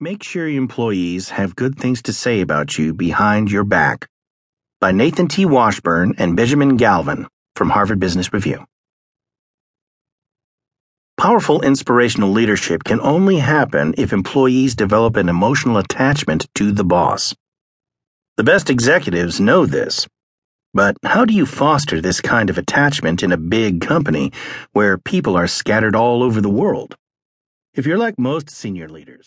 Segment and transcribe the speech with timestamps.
[0.00, 4.06] Make sure your employees have good things to say about you behind your back.
[4.80, 5.44] By Nathan T.
[5.44, 8.64] Washburn and Benjamin Galvin from Harvard Business Review.
[11.16, 17.34] Powerful inspirational leadership can only happen if employees develop an emotional attachment to the boss.
[18.36, 20.06] The best executives know this.
[20.72, 24.30] But how do you foster this kind of attachment in a big company
[24.70, 26.94] where people are scattered all over the world?
[27.74, 29.26] If you're like most senior leaders,